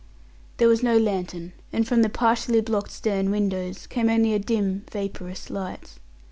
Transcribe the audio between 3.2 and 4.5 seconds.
windows came only a